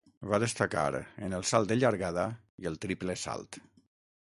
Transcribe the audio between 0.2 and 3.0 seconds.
Va destacar en el salt de llargada i el